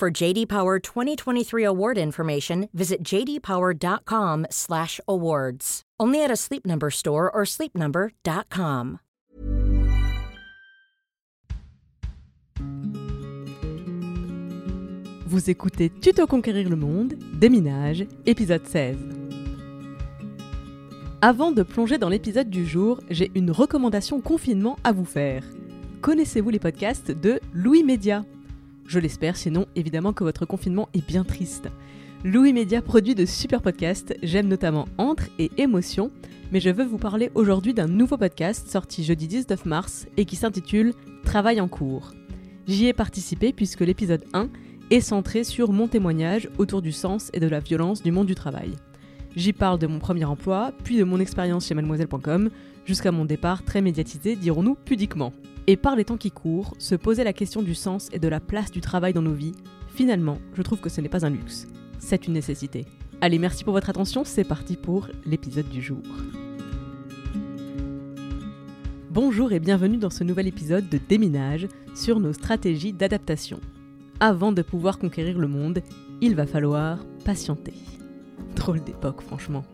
[0.00, 5.82] For JD Power 2023 award information, visit jdpower.com/awards.
[6.00, 9.00] Only at a Sleep Number store or sleepnumber.com.
[15.26, 18.96] Vous écoutez Tuto Conquérir le Monde, Déminage, épisode 16.
[21.20, 25.44] Avant de plonger dans l'épisode du jour, j'ai une recommandation confinement à vous faire.
[26.00, 28.24] Connaissez-vous les podcasts de Louis Média?
[28.90, 31.68] Je l'espère, sinon évidemment que votre confinement est bien triste.
[32.24, 36.10] Louis Média produit de super podcasts, j'aime notamment Entre et Émotion,
[36.50, 40.34] mais je veux vous parler aujourd'hui d'un nouveau podcast sorti jeudi 19 mars et qui
[40.34, 42.14] s'intitule Travail en cours.
[42.66, 44.48] J'y ai participé puisque l'épisode 1
[44.90, 48.34] est centré sur mon témoignage autour du sens et de la violence du monde du
[48.34, 48.72] travail.
[49.36, 52.50] J'y parle de mon premier emploi, puis de mon expérience chez mademoiselle.com,
[52.86, 55.32] jusqu'à mon départ très médiatisé, dirons-nous pudiquement.
[55.66, 58.40] Et par les temps qui courent, se poser la question du sens et de la
[58.40, 59.54] place du travail dans nos vies,
[59.88, 61.66] finalement, je trouve que ce n'est pas un luxe,
[61.98, 62.86] c'est une nécessité.
[63.20, 66.02] Allez, merci pour votre attention, c'est parti pour l'épisode du jour.
[69.10, 73.60] Bonjour et bienvenue dans ce nouvel épisode de Déminage sur nos stratégies d'adaptation
[74.20, 75.80] avant de pouvoir conquérir le monde,
[76.20, 77.74] il va falloir patienter.
[78.54, 79.64] Drôle d'époque, franchement.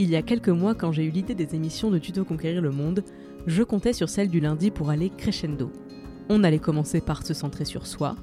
[0.00, 2.70] Il y a quelques mois, quand j'ai eu l'idée des émissions de Tuto Conquérir le
[2.70, 3.02] Monde,
[3.48, 5.72] je comptais sur celle du lundi pour aller crescendo.
[6.28, 8.14] On allait commencer par se centrer sur soi,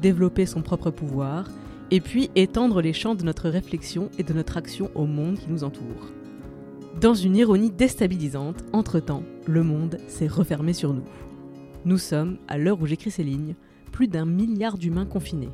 [0.00, 1.50] développer son propre pouvoir,
[1.90, 5.50] et puis étendre les champs de notre réflexion et de notre action au monde qui
[5.50, 6.12] nous entoure.
[7.00, 11.04] Dans une ironie déstabilisante, entre-temps, le monde s'est refermé sur nous.
[11.84, 13.56] Nous sommes, à l'heure où j'écris ces lignes,
[13.90, 15.50] plus d'un milliard d'humains confinés.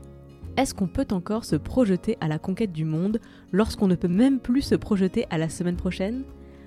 [0.56, 3.20] Est-ce qu'on peut encore se projeter à la conquête du monde
[3.52, 6.24] lorsqu'on ne peut même plus se projeter à la semaine prochaine?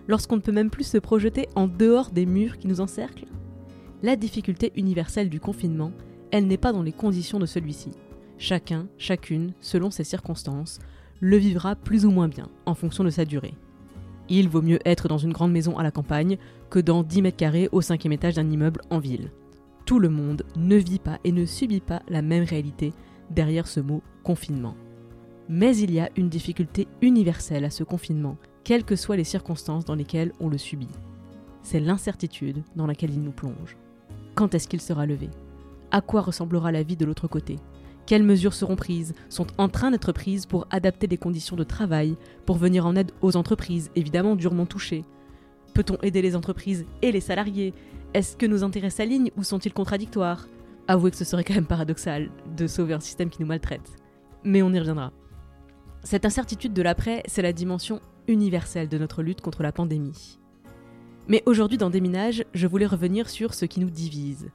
[0.08, 3.28] Lorsqu'on ne peut même plus se projeter en dehors des murs qui nous encerclent?
[4.02, 5.92] La difficulté universelle du confinement,
[6.32, 7.92] elle n'est pas dans les conditions de celui-ci.
[8.38, 10.80] Chacun, chacune, selon ses circonstances,
[11.20, 13.54] le vivra plus ou moins bien, en fonction de sa durée.
[14.28, 16.38] Il vaut mieux être dans une grande maison à la campagne
[16.70, 19.30] que dans 10 mètres carrés au cinquième étage d'un immeuble en ville
[19.86, 22.94] tout le monde ne vit pas et ne subit pas la même réalité
[23.34, 24.76] derrière ce mot confinement.
[25.50, 29.86] Mais il y a une difficulté universelle à ce confinement, quelles que soient les circonstances
[29.86, 30.88] dans lesquelles on le subit.
[31.62, 33.78] C'est l'incertitude dans laquelle il nous plonge.
[34.36, 35.30] Quand est-ce qu'il sera levé?
[35.92, 37.58] À quoi ressemblera la vie de l'autre côté?
[38.06, 42.18] Quelles mesures seront prises, sont en train d'être prises pour adapter les conditions de travail,
[42.46, 45.06] pour venir en aide aux entreprises, évidemment durement touchées?
[45.74, 47.74] Peut-on aider les entreprises et les salariés?
[48.14, 50.48] Est-ce que nos intérêts s'alignent ou sont-ils contradictoires?
[50.88, 53.96] Avouez que ce serait quand même paradoxal de sauver un système qui nous maltraite.
[54.44, 55.14] Mais on y reviendra.
[56.04, 60.40] Cette incertitude de l'après, c'est la dimension universelle de notre lutte contre la pandémie.
[61.30, 64.50] Mais aujourd'hui dans Déminage, je voulais revenir sur ce qui nous divise.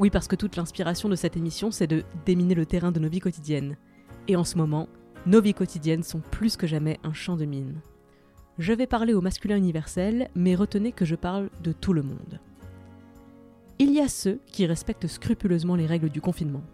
[0.00, 3.08] Oui, parce que toute l'inspiration de cette émission, c'est de déminer le terrain de nos
[3.08, 3.76] vies quotidiennes.
[4.26, 4.88] Et en ce moment,
[5.26, 7.80] nos vies quotidiennes sont plus que jamais un champ de mine.
[8.58, 12.40] Je vais parler au masculin universel, mais retenez que je parle de tout le monde.
[13.80, 16.64] Il y a ceux qui respectent scrupuleusement les règles du confinement.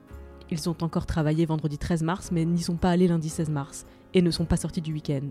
[0.50, 3.84] Ils ont encore travaillé vendredi 13 mars, mais n'y sont pas allés lundi 16 mars,
[4.14, 5.28] et ne sont pas sortis du week-end.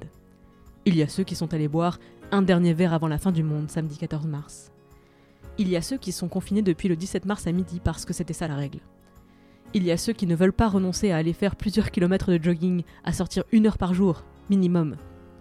[0.85, 1.97] Il y a ceux qui sont allés boire
[2.31, 4.71] un dernier verre avant la fin du monde, samedi 14 mars.
[5.57, 8.13] Il y a ceux qui sont confinés depuis le 17 mars à midi parce que
[8.13, 8.79] c'était ça la règle.
[9.73, 12.43] Il y a ceux qui ne veulent pas renoncer à aller faire plusieurs kilomètres de
[12.43, 14.95] jogging, à sortir une heure par jour, minimum.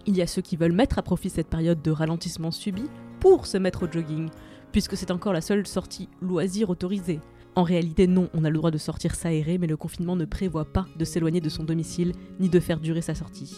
[0.06, 2.84] Il y a ceux qui veulent mettre à profit cette période de ralentissement subi
[3.20, 4.30] pour se mettre au jogging,
[4.72, 7.20] puisque c'est encore la seule sortie loisir autorisée.
[7.54, 10.64] En réalité, non, on a le droit de sortir s'aérer, mais le confinement ne prévoit
[10.64, 13.54] pas de s'éloigner de son domicile ni de faire durer sa sortie.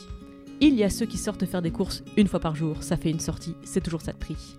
[0.61, 3.11] Il y a ceux qui sortent faire des courses une fois par jour, ça fait
[3.11, 4.57] une sortie, c'est toujours ça de prix.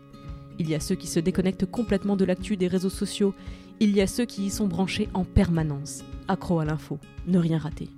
[0.57, 3.33] Il y a ceux qui se déconnectent complètement de l'actu des réseaux sociaux,
[3.81, 6.97] il y a ceux qui y sont branchés en permanence, accro à l'info,
[7.27, 7.89] ne rien rater.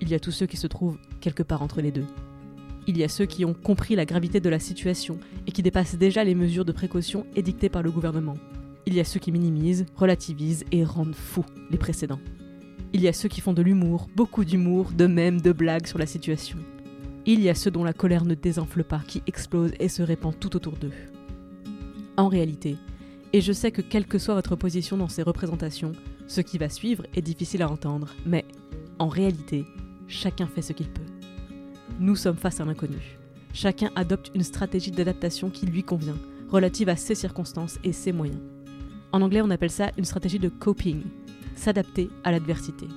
[0.00, 2.06] Il y a tous ceux qui se trouvent quelque part entre les deux.
[2.86, 5.96] Il y a ceux qui ont compris la gravité de la situation et qui dépassent
[5.96, 8.36] déjà les mesures de précaution édictées par le gouvernement.
[8.86, 12.18] Il y a ceux qui minimisent, relativisent et rendent fous les précédents.
[12.92, 15.98] Il y a ceux qui font de l'humour, beaucoup d'humour, de mèmes, de blagues sur
[15.98, 16.58] la situation.
[17.24, 20.38] Il y a ceux dont la colère ne désenfle pas, qui explose et se répand
[20.38, 20.92] tout autour d'eux.
[22.16, 22.76] En réalité,
[23.32, 25.92] et je sais que quelle que soit votre position dans ces représentations,
[26.26, 28.44] ce qui va suivre est difficile à entendre, mais
[28.98, 29.64] En réalité,
[30.06, 31.01] chacun fait ce qu'il peut.
[32.02, 33.16] Nous sommes face à l'inconnu.
[33.54, 36.16] Chacun adopte une stratégie d'adaptation qui lui convient,
[36.50, 38.40] relative à ses circonstances et ses moyens.
[39.12, 41.02] En anglais, on appelle ça une stratégie de coping,
[41.54, 42.88] s'adapter à l'adversité.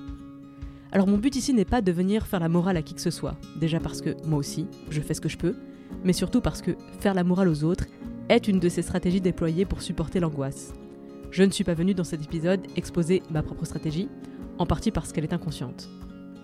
[0.92, 3.12] Alors mon but ici n'est pas de venir faire la morale à qui que ce
[3.12, 5.54] soit, déjà parce que moi aussi, je fais ce que je peux,
[6.04, 7.86] mais surtout parce que faire la morale aux autres
[8.30, 10.74] est une de ces stratégies déployées pour supporter l'angoisse.
[11.30, 14.10] Je ne suis pas venu dans cet épisode exposer ma propre stratégie,
[14.58, 15.90] en partie parce qu'elle est inconsciente.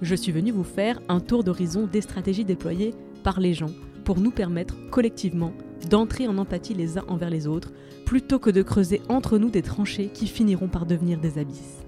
[0.02, 3.70] Je suis venu vous faire un tour d'horizon des stratégies déployées par les gens
[4.04, 5.54] pour nous permettre collectivement
[5.90, 7.72] d'entrer en empathie les uns envers les autres,
[8.06, 11.86] plutôt que de creuser entre nous des tranchées qui finiront par devenir des abysses.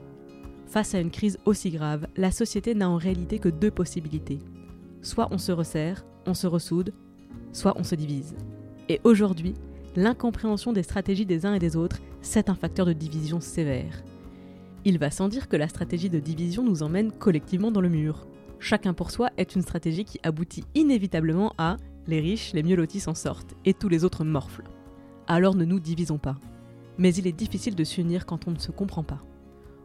[0.68, 4.40] Face à une crise aussi grave, la société n'a en réalité que deux possibilités.
[5.02, 6.94] Soit on se resserre, on se ressoude,
[7.52, 8.36] soit on se divise.
[8.90, 9.56] Et aujourd'hui,
[9.96, 14.04] l'incompréhension des stratégies des uns et des autres, c'est un facteur de division sévère.
[14.86, 18.28] Il va sans dire que la stratégie de division nous emmène collectivement dans le mur.
[18.60, 21.78] Chacun pour soi est une stratégie qui aboutit inévitablement à
[22.08, 24.70] les riches, les mieux lotis s'en sortent, et tous les autres morflent.
[25.28, 26.36] Alors ne nous divisons pas.
[26.98, 29.24] Mais il est difficile de s'unir quand on ne se comprend pas.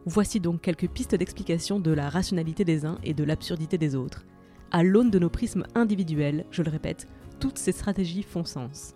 [0.05, 4.25] Voici donc quelques pistes d'explication de la rationalité des uns et de l'absurdité des autres.
[4.71, 7.07] À l'aune de nos prismes individuels, je le répète,
[7.39, 8.95] toutes ces stratégies font sens.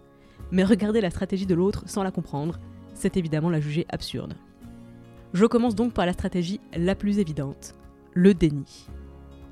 [0.51, 2.59] Mais regarder la stratégie de l'autre sans la comprendre,
[2.93, 4.35] c'est évidemment la juger absurde.
[5.33, 7.73] Je commence donc par la stratégie la plus évidente,
[8.13, 8.87] le déni.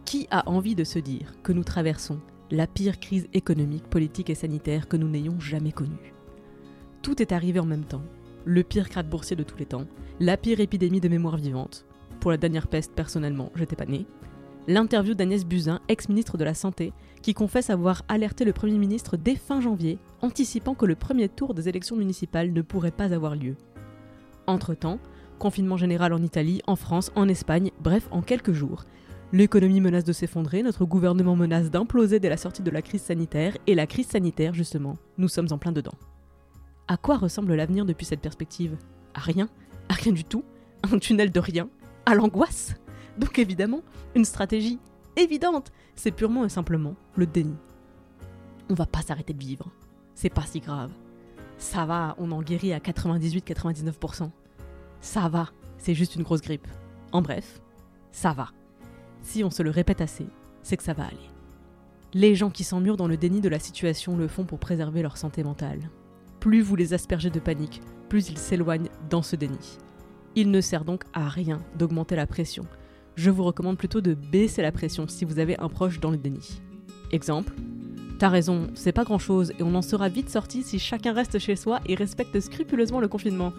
[0.05, 2.19] Qui a envie de se dire que nous traversons
[2.51, 6.13] la pire crise économique, politique et sanitaire que nous n'ayons jamais connue?
[7.01, 8.03] Tout est arrivé en même temps,
[8.45, 9.87] le pire krach boursier de tous les temps,
[10.19, 11.87] la pire épidémie de mémoire vivante.
[12.19, 14.05] Pour la dernière peste, personnellement, j'étais pas née.
[14.67, 16.93] L'interview d'Agnès Buzyn, ex-ministre de la Santé,
[17.23, 21.55] qui confesse avoir alerté le Premier ministre dès fin janvier, anticipant que le premier tour
[21.55, 23.55] des élections municipales ne pourrait pas avoir lieu.
[24.45, 24.99] Entre-temps,
[25.41, 28.83] confinement général en Italie, en France, en Espagne, bref, en quelques jours.
[29.33, 33.57] L'économie menace de s'effondrer, notre gouvernement menace d'imploser dès la sortie de la crise sanitaire,
[33.65, 35.95] et la crise sanitaire, justement, nous sommes en plein dedans.
[36.87, 38.77] À quoi ressemble l'avenir depuis cette perspective?
[39.15, 39.49] À rien
[39.89, 40.43] À rien du tout
[40.83, 41.69] Un tunnel de rien
[42.05, 42.75] À l'angoisse?
[43.17, 43.81] Donc évidemment,
[44.13, 44.77] une stratégie
[45.15, 47.55] évidente, c'est purement et simplement le déni.
[48.69, 49.71] On va pas s'arrêter de vivre.
[50.13, 50.91] C'est pas si grave.
[51.57, 54.29] Ça va, on en guérit à 98-99%.
[55.01, 56.67] Ça va, c'est juste une grosse grippe.
[57.11, 57.61] En bref,
[58.11, 58.49] ça va.
[59.21, 60.27] Si on se le répète assez,
[60.63, 61.17] c'est que ça va aller.
[62.13, 65.17] Les gens qui s'emmurent dans le déni de la situation le font pour préserver leur
[65.17, 65.89] santé mentale
[66.41, 69.77] plus vous les aspergez de panique, plus ils s'éloignent dans ce déni.
[70.35, 72.65] Il ne sert donc à rien d'augmenter la pression.
[73.15, 76.17] Je vous recommande plutôt de baisser la pression si vous avez un proche dans le
[76.17, 76.61] déni.
[77.11, 77.53] Exemple,
[78.17, 81.39] T'as raison, c'est pas grand chose et on en sera vite sorti si chacun reste
[81.39, 83.51] chez soi et respecte scrupuleusement le confinement.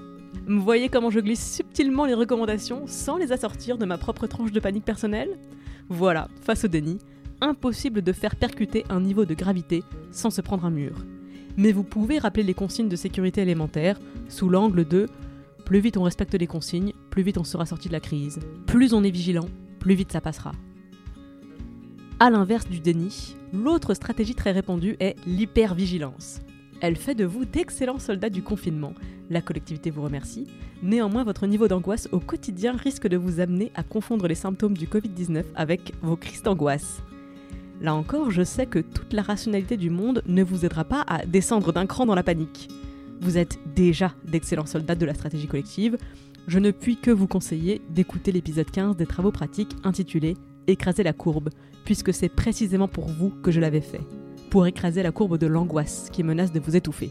[0.46, 4.52] Vous voyez comment je glisse subtilement les recommandations sans les assortir de ma propre tranche
[4.52, 5.38] de panique personnelle
[5.88, 6.99] Voilà, face au déni,
[7.40, 11.05] impossible de faire percuter un niveau de gravité sans se prendre un mur
[11.56, 13.99] mais vous pouvez rappeler les consignes de sécurité élémentaires
[14.29, 15.08] sous l'angle de
[15.64, 18.40] plus vite on respecte les consignes, plus vite on sera sorti de la crise.
[18.67, 19.49] Plus on est vigilant,
[19.79, 20.52] plus vite ça passera.
[22.20, 26.40] A l'inverse du déni, l'autre stratégie très répandue est l'hypervigilance.
[26.82, 28.93] Elle fait de vous d'excellents soldats du confinement.
[29.31, 30.49] La collectivité vous remercie.
[30.82, 34.88] Néanmoins, votre niveau d'angoisse au quotidien risque de vous amener à confondre les symptômes du
[34.88, 37.00] Covid-19 avec vos crises d'angoisse.
[37.81, 41.24] Là encore, je sais que toute la rationalité du monde ne vous aidera pas à
[41.24, 42.69] descendre d'un cran dans la panique.
[43.20, 45.98] Vous êtes déjà d'excellents soldats de la stratégie collective.
[46.48, 50.36] Je ne puis que vous conseiller d'écouter l'épisode 15 des travaux pratiques intitulé
[50.67, 51.51] Écraser la courbe,
[51.84, 54.01] puisque c'est précisément pour vous que je l'avais fait,
[54.53, 57.11] pour écraser la courbe de l'angoisse qui menace de vous étouffer.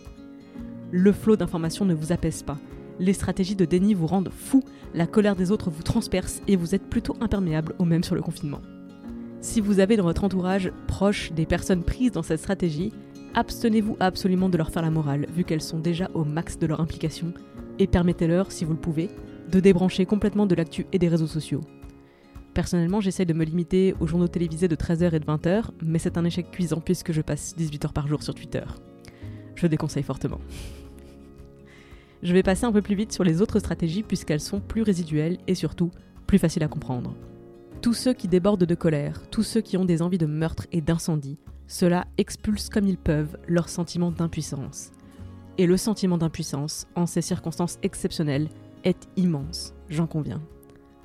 [0.92, 2.60] Le flot d'informations ne vous apaise pas,
[3.00, 4.62] les stratégies de déni vous rendent fou,
[4.94, 8.22] la colère des autres vous transperce et vous êtes plutôt imperméable au même sur le
[8.22, 8.62] confinement.
[9.40, 12.94] Si vous avez dans votre entourage proche des personnes prises dans cette stratégie,
[13.34, 16.80] abstenez-vous absolument de leur faire la morale, vu qu'elles sont déjà au max de leur
[16.80, 17.34] implication,
[17.80, 19.10] et permettez-leur, si vous le pouvez,
[19.52, 21.62] de débrancher complètement de l'actu et des réseaux sociaux.
[22.53, 26.17] Personnellement, j'essaie de me limiter aux journaux télévisés de 13h et de 20h, mais c'est
[26.17, 28.63] un échec cuisant puisque je passe 18 heures par jour sur Twitter.
[29.55, 30.39] Je déconseille fortement.
[32.24, 35.38] Je vais passer un peu plus vite sur les autres stratégies puisqu'elles sont plus résiduelles
[35.48, 35.91] et surtout
[36.27, 37.15] plus faciles à comprendre.
[37.81, 40.81] Tous ceux qui débordent de colère, tous ceux qui ont des envies de meurtre et
[40.81, 44.91] d'incendie, cela expulse comme ils peuvent leur sentiment d'impuissance.
[45.58, 48.50] Et le sentiment d'impuissance, en ces circonstances exceptionnelles,
[48.84, 50.41] est immense, j'en conviens.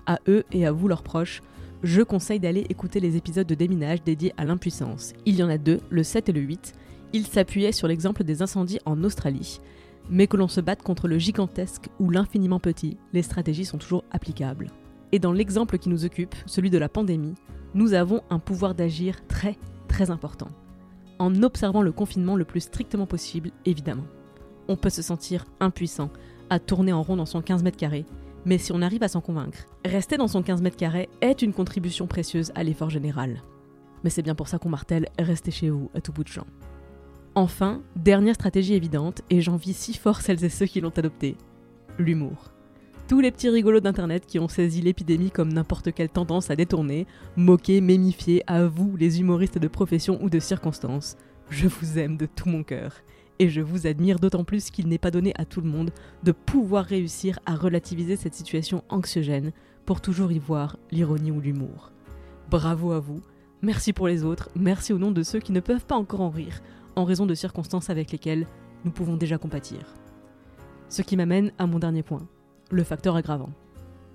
[0.07, 1.43] À eux et à vous leurs proches,
[1.83, 5.13] je conseille d'aller écouter les épisodes de déminage dédiés à l'impuissance.
[5.27, 6.75] Il y en a deux, le 7 et le 8.
[7.13, 9.61] Ils s'appuyaient sur l'exemple des incendies en Australie.
[10.09, 14.05] Mais que l'on se batte contre le gigantesque ou l'infiniment petit, les stratégies sont toujours
[14.13, 14.71] applicables.
[15.13, 17.35] Et dans l'exemple qui nous occupe, celui de la pandémie,
[17.75, 19.57] nous avons un pouvoir d'agir très
[19.89, 20.49] très important.
[21.19, 24.07] En observant le confinement le plus strictement possible, évidemment.
[24.69, 26.11] On peut se sentir impuissant,
[26.51, 28.05] à tourner en rond dans son 15 mètres carrés,
[28.47, 31.53] mais si on arrive à s'en convaincre, rester dans son 15 mètres carrés est une
[31.53, 33.43] contribution précieuse à l'effort général.
[34.05, 36.47] Mais c'est bien pour ça qu'on martèle restez chez vous à tout bout de champ.
[37.35, 41.37] Enfin, dernière stratégie évidente, et j'envie si fort celles et ceux qui l'ont adoptée
[41.99, 42.53] l'humour.
[43.09, 47.07] Tous les petits rigolos d'internet qui ont saisi l'épidémie comme n'importe quelle tendance à détourner,
[47.37, 51.17] moquer, mémifier, à vous, les humoristes de profession ou de circonstance,
[51.51, 52.93] je vous aime de tout mon cœur.
[53.39, 55.91] Et je vous admire d'autant plus qu'il n'est pas donné à tout le monde
[56.23, 59.53] de pouvoir réussir à relativiser cette situation anxiogène
[59.85, 61.93] pour toujours y voir l'ironie ou l'humour.
[62.51, 63.21] Bravo à vous,
[63.63, 66.31] merci pour les autres, merci au nom de ceux qui ne peuvent pas encore en
[66.31, 66.61] rire,
[66.97, 68.47] en raison de circonstances avec lesquelles
[68.85, 69.95] nous pouvons déjà compatir.
[70.89, 72.27] Ce qui m'amène à mon dernier point,
[72.71, 73.51] le facteur aggravant.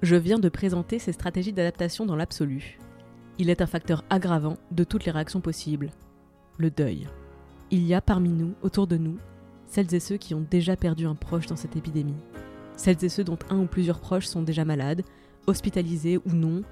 [0.01, 2.80] Je viens de présenter ces stratégies d'adaptation dans l'absolu.
[3.38, 5.92] Il est un facteur aggravant de toutes les réactions possibles,
[6.58, 7.08] le deuil.
[7.74, 9.18] Il y a parmi nous, autour de nous,
[9.66, 12.20] celles et ceux qui ont déjà perdu un proche dans cette épidémie.
[12.75, 15.04] Celles et ceux dont un ou plusieurs proches sont déjà malades,
[15.48, 16.63] hospitalisés ou non,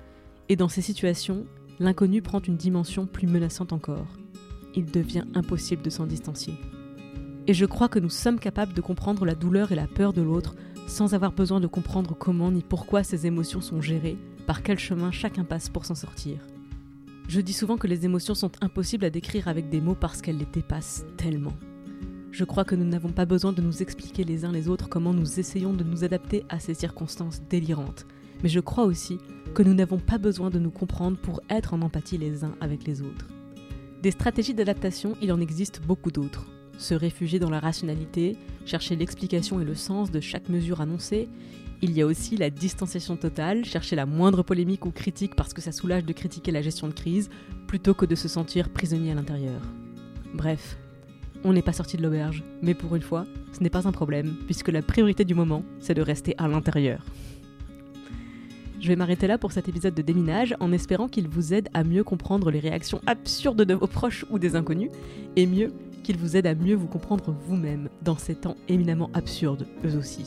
[0.49, 1.45] et dans ces situations,
[1.79, 4.07] l'inconnu prend une dimension plus menaçante encore.
[4.75, 6.55] Il devient impossible de s'en distancier.
[7.47, 10.21] Et je crois que nous sommes capables de comprendre la douleur et la peur de
[10.21, 14.77] l'autre sans avoir besoin de comprendre comment ni pourquoi ces émotions sont gérées, par quel
[14.77, 16.39] chemin chacun passe pour s'en sortir.
[17.29, 20.39] Je dis souvent que les émotions sont impossibles à décrire avec des mots parce qu'elles
[20.39, 21.53] les dépassent tellement.
[22.31, 25.13] Je crois que nous n'avons pas besoin de nous expliquer les uns les autres comment
[25.13, 28.07] nous essayons de nous adapter à ces circonstances délirantes.
[28.41, 29.19] Mais je crois aussi
[29.53, 32.87] que nous n'avons pas besoin de nous comprendre pour être en empathie les uns avec
[32.87, 33.27] les autres.
[34.01, 36.47] Des stratégies d'adaptation, il en existe beaucoup d'autres
[36.79, 41.27] se réfugier dans la rationalité, chercher l'explication et le sens de chaque mesure annoncée.
[41.81, 45.61] Il y a aussi la distanciation totale, chercher la moindre polémique ou critique parce que
[45.61, 47.29] ça soulage de critiquer la gestion de crise,
[47.67, 49.61] plutôt que de se sentir prisonnier à l'intérieur.
[50.33, 50.77] Bref,
[51.43, 54.35] on n'est pas sorti de l'auberge, mais pour une fois, ce n'est pas un problème,
[54.45, 57.05] puisque la priorité du moment, c'est de rester à l'intérieur.
[58.79, 61.83] Je vais m'arrêter là pour cet épisode de déminage en espérant qu'il vous aide à
[61.83, 64.91] mieux comprendre les réactions absurdes de vos proches ou des inconnus,
[65.35, 69.67] et mieux qu'il vous aide à mieux vous comprendre vous-même dans ces temps éminemment absurdes,
[69.85, 70.25] eux aussi.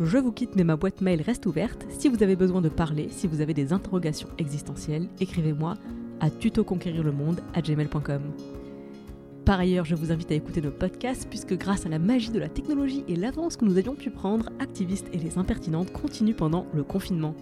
[0.00, 1.86] Je vous quitte, mais ma boîte mail reste ouverte.
[1.88, 5.74] Si vous avez besoin de parler, si vous avez des interrogations existentielles, écrivez-moi
[6.20, 8.22] à tutoconquérirlemonde@gmail.com.
[9.44, 12.38] Par ailleurs, je vous invite à écouter nos podcasts puisque grâce à la magie de
[12.38, 16.66] la technologie et l'avance que nous avions pu prendre, Activistes et les Impertinentes continuent pendant
[16.72, 17.34] le confinement.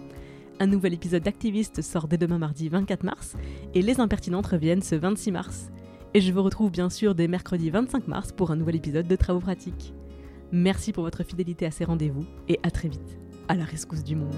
[0.59, 3.35] Un nouvel épisode d'Activistes sort dès demain mardi 24 mars
[3.73, 5.71] et Les Impertinentes reviennent ce 26 mars.
[6.15, 9.15] Et je vous retrouve bien sûr dès mercredi 25 mars pour un nouvel épisode de
[9.15, 9.95] Travaux pratiques.
[10.51, 13.17] Merci pour votre fidélité à ces rendez-vous et à très vite,
[13.47, 14.35] à la rescousse du monde.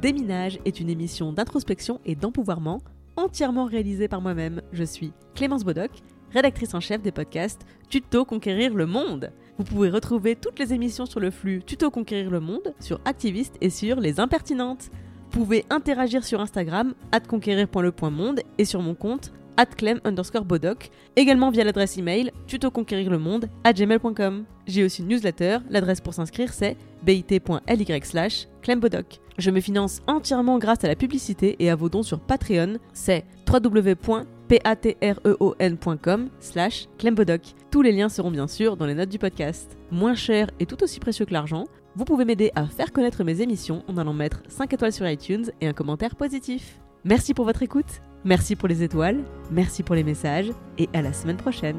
[0.00, 2.78] Déminage est une émission d'introspection et d'empouvoirment
[3.16, 4.62] entièrement réalisée par moi-même.
[4.72, 5.90] Je suis Clémence Bodoc,
[6.32, 9.32] rédactrice en chef des podcasts Tuto Conquérir le Monde.
[9.58, 13.56] Vous pouvez retrouver toutes les émissions sur le flux Tuto Conquérir le Monde, sur Activiste
[13.60, 14.92] et sur Les Impertinentes.
[15.30, 16.94] Vous pouvez interagir sur Instagram,
[17.28, 19.30] conquérir.le.monde et sur mon compte,
[19.76, 24.44] clem underscore bodoc, également via l'adresse email tutoconquérirlemonde à gmail.com.
[24.66, 29.20] J'ai aussi une newsletter, l'adresse pour s'inscrire c'est bit.ly slash clembodoc.
[29.36, 33.26] Je me finance entièrement grâce à la publicité et à vos dons sur Patreon, c'est
[33.46, 37.42] www.patreon.com slash clembodoc.
[37.70, 39.76] Tous les liens seront bien sûr dans les notes du podcast.
[39.90, 41.66] Moins cher et tout aussi précieux que l'argent,
[41.98, 45.50] vous pouvez m'aider à faire connaître mes émissions en allant mettre 5 étoiles sur iTunes
[45.60, 46.78] et un commentaire positif.
[47.02, 51.12] Merci pour votre écoute, merci pour les étoiles, merci pour les messages et à la
[51.12, 51.76] semaine prochaine.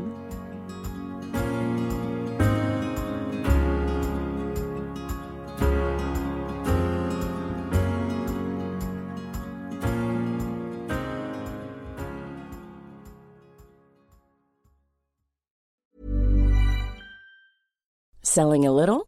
[18.21, 19.07] Selling a little